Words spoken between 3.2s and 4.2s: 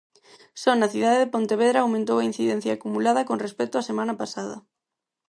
con respecto á semana